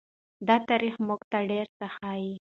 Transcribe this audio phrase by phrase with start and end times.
[0.47, 2.31] دا تاریخ موږ ته ډېر څه ښيي.